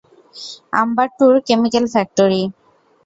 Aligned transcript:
Ambattur 0.81 1.33
chemical 1.47 1.85
factory. 1.93 2.41